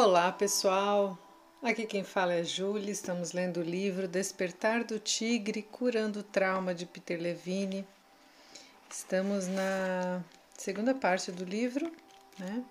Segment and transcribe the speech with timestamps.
[0.00, 1.18] Olá, pessoal.
[1.60, 2.92] Aqui quem fala é Júlia.
[2.92, 7.84] Estamos lendo o livro Despertar do Tigre, curando o trauma de Peter Levine.
[8.88, 10.22] Estamos na
[10.56, 11.90] segunda parte do livro,
[12.38, 12.64] né?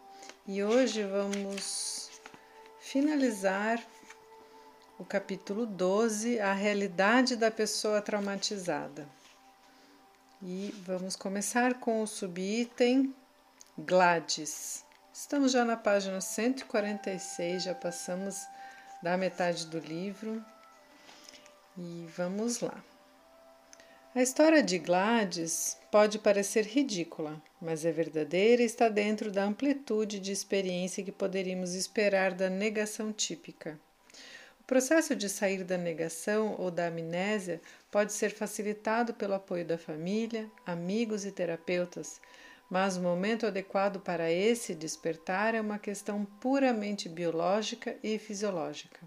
[0.48, 2.10] E hoje vamos
[2.80, 3.86] finalizar
[4.98, 9.06] o capítulo 12, a realidade da pessoa traumatizada.
[10.42, 13.14] E vamos começar com o subitem
[13.78, 14.87] Gladys.
[15.20, 18.46] Estamos já na página 146, já passamos
[19.02, 20.46] da metade do livro
[21.76, 22.84] e vamos lá.
[24.14, 30.20] A história de Gladys pode parecer ridícula, mas é verdadeira e está dentro da amplitude
[30.20, 33.80] de experiência que poderíamos esperar da negação típica.
[34.62, 39.80] O processo de sair da negação ou da amnésia pode ser facilitado pelo apoio da
[39.80, 42.22] família, amigos e terapeutas,
[42.70, 49.00] mas o momento adequado para esse despertar é uma questão puramente biológica e fisiológica.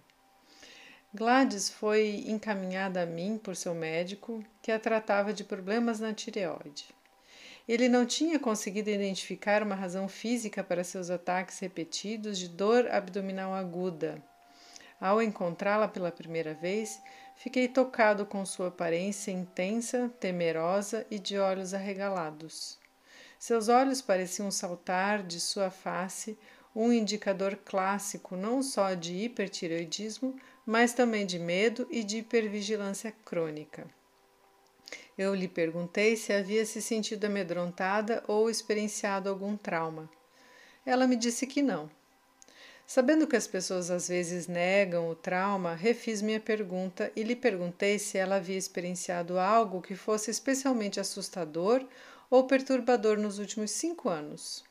[1.12, 6.86] Gladys foi encaminhada a mim por seu médico, que a tratava de problemas na tireoide.
[7.68, 13.52] Ele não tinha conseguido identificar uma razão física para seus ataques repetidos de dor abdominal
[13.52, 14.22] aguda.
[15.00, 17.00] Ao encontrá-la pela primeira vez,
[17.36, 22.78] fiquei tocado com sua aparência intensa, temerosa e de olhos arregalados.
[23.41, 26.38] Seus olhos pareciam saltar de sua face,
[26.77, 33.86] um indicador clássico não só de hipertireoidismo, mas também de medo e de hipervigilância crônica.
[35.16, 40.10] Eu lhe perguntei se havia se sentido amedrontada ou experienciado algum trauma.
[40.84, 41.91] Ela me disse que não.
[42.86, 47.98] Sabendo que as pessoas às vezes negam o trauma, refiz minha pergunta e lhe perguntei
[47.98, 51.86] se ela havia experienciado algo que fosse especialmente assustador
[52.30, 54.64] ou perturbador nos últimos cinco anos?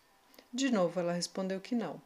[0.51, 2.01] De novo, ela respondeu que não.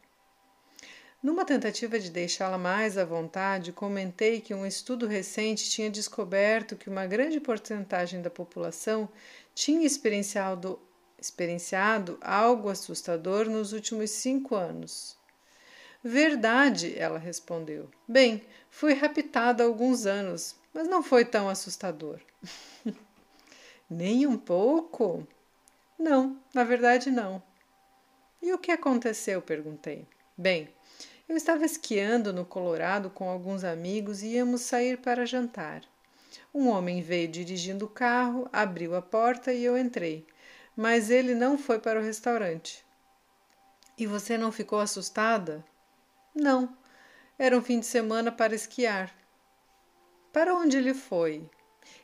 [1.22, 6.90] Numa tentativa de deixá-la mais à vontade, comentei que um estudo recente tinha descoberto que
[6.90, 9.08] uma grande porcentagem da população
[9.56, 10.78] tinha experienciado,
[11.18, 15.16] experienciado algo assustador nos últimos cinco anos.
[16.04, 17.90] Verdade, ela respondeu.
[18.06, 22.20] Bem, fui raptada há alguns anos, mas não foi tão assustador.
[23.90, 25.26] Nem um pouco?
[26.04, 27.42] Não, na verdade não.
[28.42, 29.42] E o que aconteceu?
[29.42, 30.06] perguntei.
[30.38, 30.68] Bem,
[31.30, 35.82] eu estava esquiando no Colorado com alguns amigos e íamos sair para jantar.
[36.54, 40.28] Um homem veio dirigindo o carro, abriu a porta e eu entrei,
[40.76, 42.86] mas ele não foi para o restaurante.
[43.98, 45.64] E você não ficou assustada?
[46.36, 46.76] Não.
[47.40, 49.10] Era um fim de semana para esquiar.
[50.34, 51.50] Para onde ele foi?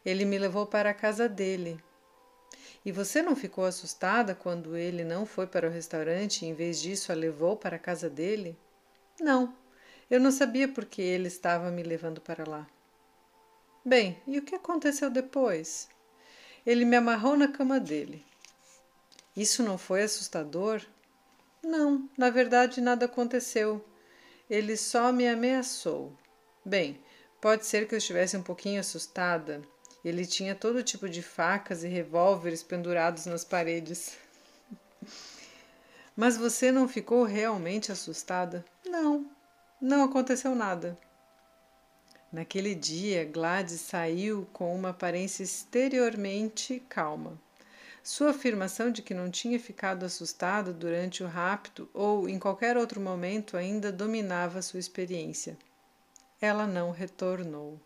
[0.05, 1.83] Ele me levou para a casa dele.
[2.85, 6.81] E você não ficou assustada quando ele não foi para o restaurante e, em vez
[6.81, 8.57] disso, a levou para a casa dele?
[9.19, 9.53] Não,
[10.09, 12.65] eu não sabia por que ele estava me levando para lá.
[13.83, 15.89] Bem, e o que aconteceu depois?
[16.65, 18.25] Ele me amarrou na cama dele.
[19.35, 20.81] Isso não foi assustador?
[21.61, 23.83] Não, na verdade nada aconteceu.
[24.49, 26.13] Ele só me ameaçou.
[26.65, 27.01] Bem,
[27.41, 29.61] pode ser que eu estivesse um pouquinho assustada
[30.03, 34.17] ele tinha todo tipo de facas e revólveres pendurados nas paredes.
[36.15, 38.65] Mas você não ficou realmente assustada?
[38.85, 39.25] Não,
[39.81, 40.97] não aconteceu nada.
[42.31, 47.39] Naquele dia, Gladys saiu com uma aparência exteriormente calma.
[48.03, 53.01] Sua afirmação de que não tinha ficado assustada durante o rapto ou em qualquer outro
[53.01, 55.57] momento ainda dominava sua experiência.
[56.39, 57.79] Ela não retornou.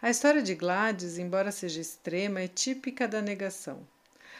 [0.00, 3.86] A história de Gladys, embora seja extrema, é típica da negação.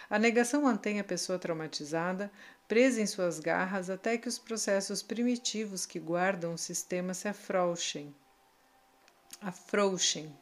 [0.09, 2.31] A negação mantém a pessoa traumatizada,
[2.69, 8.15] presa em suas garras até que os processos primitivos que guardam o sistema se afrouxem.
[9.41, 10.33] Afrouxem.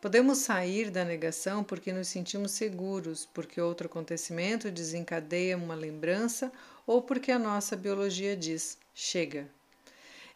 [0.00, 6.52] Podemos sair da negação porque nos sentimos seguros, porque outro acontecimento desencadeia uma lembrança
[6.86, 9.48] ou porque a nossa biologia diz: chega,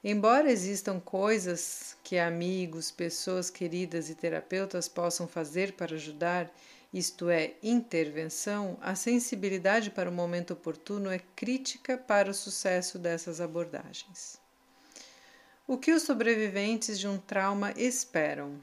[0.02, 6.50] Embora existam coisas que amigos, pessoas queridas e terapeutas possam fazer para ajudar,
[6.92, 13.42] isto é, intervenção, a sensibilidade para o momento oportuno é crítica para o sucesso dessas
[13.42, 14.40] abordagens.
[15.68, 18.58] O que os sobreviventes de um trauma esperam?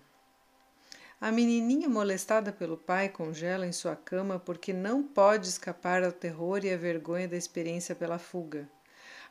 [1.21, 6.65] A menininha molestada pelo pai congela em sua cama porque não pode escapar ao terror
[6.65, 8.67] e à vergonha da experiência pela fuga.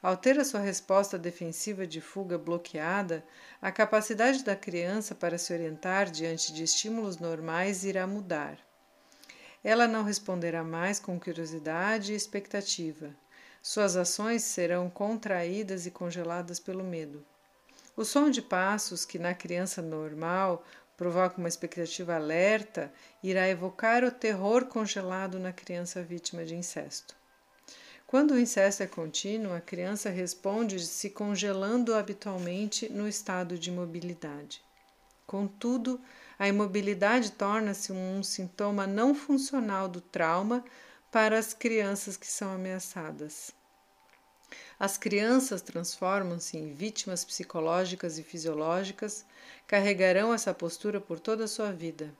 [0.07, 3.25] Ao ter a sua resposta defensiva de fuga bloqueada,
[3.61, 8.57] a capacidade da criança para se orientar diante de estímulos normais irá mudar.
[9.65, 13.13] Ela não responderá mais com curiosidade e expectativa.
[13.61, 17.27] Suas ações serão contraídas e congeladas pelo medo.
[17.97, 20.65] O som de passos, que na criança normal
[20.97, 22.93] provoca uma expectativa alerta,
[23.25, 27.16] irá evocar o terror congelado na criança vítima de incesto.
[28.17, 34.63] Quando o incesto é contínuo, a criança responde se congelando habitualmente no estado de imobilidade.
[35.27, 36.01] Contudo,
[36.39, 40.65] a imobilidade torna-se um sintoma não funcional do trauma
[41.13, 43.51] para as crianças que são ameaçadas.
[44.81, 49.27] As crianças transformam-se em vítimas psicológicas e fisiológicas,
[49.67, 52.17] carregarão essa postura por toda a sua vida.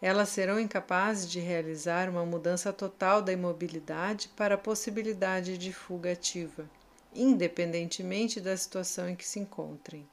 [0.00, 6.12] Elas serão incapazes de realizar uma mudança total da imobilidade para a possibilidade de fuga
[6.12, 6.70] ativa,
[7.12, 10.08] independentemente da situação em que se encontrem.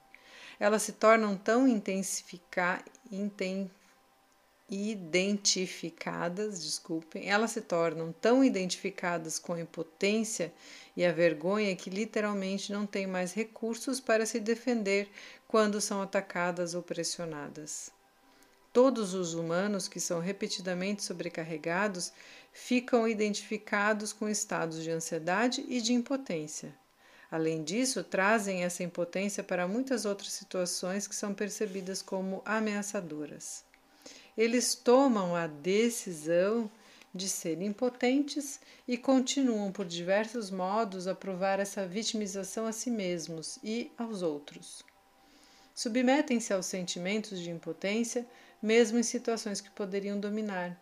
[0.59, 2.83] Elas se tornam tão intensificadas
[4.67, 10.51] identificadas, desculpem, elas se tornam tão identificadas com a impotência
[10.97, 15.07] e a vergonha que literalmente não têm mais recursos para se defender
[15.47, 17.94] quando são atacadas ou pressionadas.
[18.75, 22.13] Todos os humanos que são repetidamente sobrecarregados
[22.51, 26.75] ficam identificados com estados de ansiedade e de impotência.
[27.31, 33.63] Além disso, trazem essa impotência para muitas outras situações que são percebidas como ameaçadoras
[34.37, 36.69] eles tomam a decisão
[37.13, 43.57] de serem impotentes e continuam por diversos modos a provar essa vitimização a si mesmos
[43.63, 44.83] e aos outros.
[45.73, 48.25] Submetem-se aos sentimentos de impotência,
[48.65, 50.75] mesmo em situações que poderiam dominar.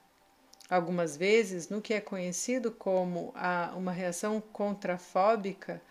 [0.69, 5.81] Algumas vezes, no que é conhecido como a, uma reação contrafóbica,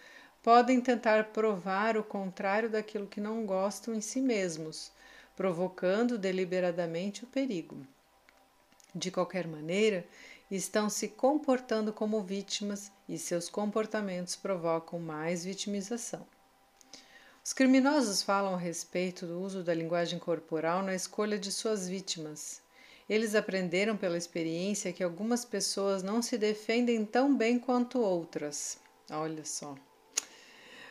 [0.43, 4.91] podem tentar provar o contrário daquilo que não gostam em si mesmos,
[5.37, 7.87] provocando deliberadamente o perigo.
[8.95, 10.07] De qualquer maneira,
[10.51, 16.27] estão se comportando como vítimas e seus comportamentos provocam mais vitimização.
[17.45, 22.63] Os criminosos falam a respeito do uso da linguagem corporal na escolha de suas vítimas.
[23.09, 28.79] Eles aprenderam pela experiência que algumas pessoas não se defendem tão bem quanto outras.
[29.11, 29.75] Olha só.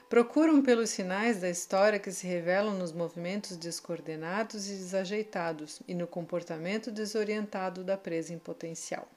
[0.09, 6.05] Procuram pelos sinais da história que se revelam nos movimentos descoordenados e desajeitados e no
[6.05, 9.07] comportamento desorientado da presa em potencial.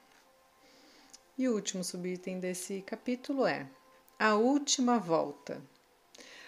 [1.37, 3.67] E o último subitem desse capítulo é
[4.17, 5.61] a última volta.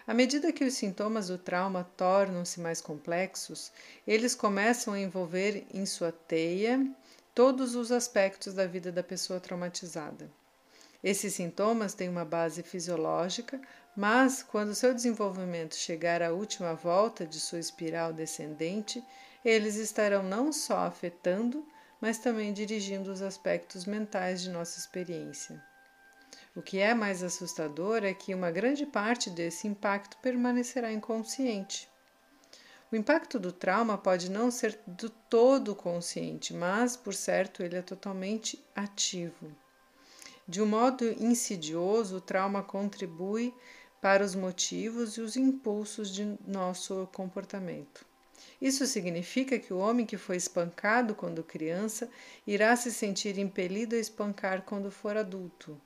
[0.07, 3.73] À medida que os sintomas do trauma tornam-se mais complexos,
[4.07, 6.89] eles começam a envolver em sua teia
[7.35, 10.31] todos os aspectos da vida da pessoa traumatizada.
[11.03, 13.59] Esses sintomas têm uma base fisiológica,
[13.97, 19.03] mas quando seu desenvolvimento chegar à última volta de sua espiral descendente,
[19.43, 21.67] eles estarão não só afetando,
[21.99, 25.61] mas também dirigindo os aspectos mentais de nossa experiência.
[26.57, 31.87] O que é mais assustador é que uma grande parte desse impacto permanecerá inconsciente.
[32.91, 37.83] O impacto do trauma pode não ser do todo consciente, mas, por certo, ele é
[37.83, 39.55] totalmente ativo.
[40.47, 43.53] De um modo insidioso, o trauma contribui
[44.01, 48.03] para os motivos e os impulsos de nosso comportamento.
[48.59, 52.09] Isso significa que o homem que foi espancado quando criança
[52.47, 55.79] irá se sentir impelido a espancar quando for adulto.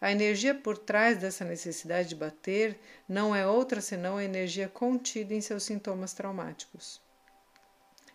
[0.00, 5.34] A energia por trás dessa necessidade de bater não é outra senão a energia contida
[5.34, 7.00] em seus sintomas traumáticos.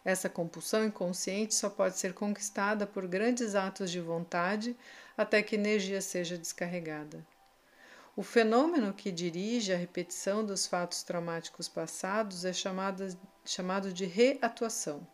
[0.04, 4.76] Essa compulsão inconsciente só pode ser conquistada por grandes atos de vontade
[5.16, 7.26] até que energia seja descarregada.
[8.16, 13.10] O fenômeno que dirige a repetição dos fatos traumáticos passados é chamada,
[13.44, 15.06] chamado de reatuação.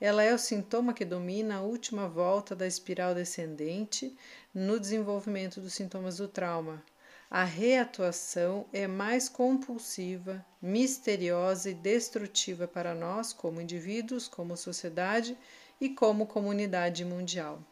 [0.00, 4.16] Ela é o sintoma que domina a última volta da espiral descendente
[4.54, 6.82] no desenvolvimento dos sintomas do trauma.
[7.30, 15.36] A reatuação é mais compulsiva, misteriosa e destrutiva para nós, como indivíduos, como sociedade
[15.80, 17.62] e como comunidade mundial.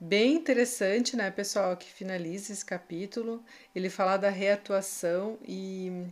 [0.00, 3.42] Bem interessante, né, pessoal, que finaliza esse capítulo.
[3.74, 6.06] Ele fala da reatuação e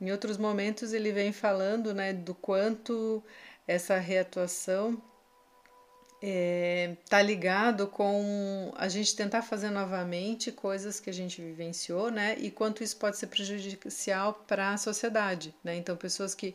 [0.00, 3.22] em outros momentos ele vem falando, né, do quanto
[3.66, 5.00] essa reatuação
[6.22, 12.36] está é, ligado com a gente tentar fazer novamente coisas que a gente vivenciou, né,
[12.38, 15.76] e quanto isso pode ser prejudicial para a sociedade, né.
[15.76, 16.54] Então, pessoas que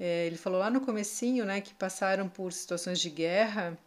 [0.00, 3.78] é, ele falou lá no comecinho, né, que passaram por situações de guerra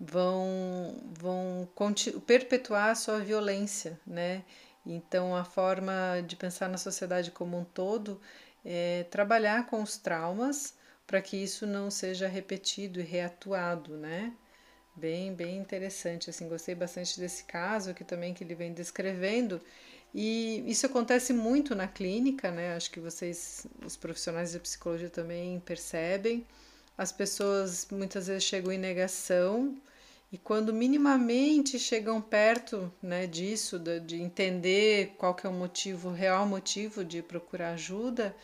[0.00, 1.68] vão, vão
[2.26, 4.42] perpetuar a sua violência, né?
[4.86, 8.18] Então, a forma de pensar na sociedade como um todo
[8.64, 10.74] é trabalhar com os traumas
[11.10, 14.32] para que isso não seja repetido e reatuado, né?
[15.00, 19.60] bem, bem interessante, assim, gostei bastante desse caso que também que ele vem descrevendo.
[20.14, 22.74] E isso acontece muito na clínica, né?
[22.74, 26.46] Acho que vocês, os profissionais de psicologia também percebem.
[26.98, 29.76] As pessoas muitas vezes chegam em negação
[30.32, 36.10] e quando minimamente chegam perto né, disso, de, de entender qual que é o motivo,
[36.10, 38.34] o real motivo de procurar ajuda,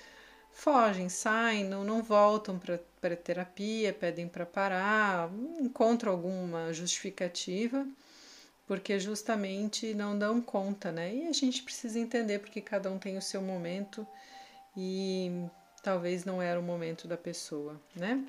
[0.56, 7.86] fogem, saem, não, não voltam para terapia, pedem para parar, encontram alguma justificativa,
[8.66, 11.14] porque justamente não dão conta, né?
[11.14, 14.06] E a gente precisa entender porque cada um tem o seu momento
[14.74, 15.30] e
[15.82, 18.24] talvez não era o momento da pessoa, né?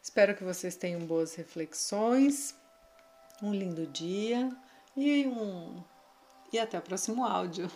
[0.00, 2.54] Espero que vocês tenham boas reflexões,
[3.42, 4.54] um lindo dia
[4.94, 5.82] e um
[6.52, 7.68] e até o próximo áudio.